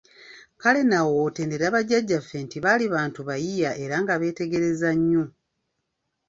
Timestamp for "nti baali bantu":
2.45-3.19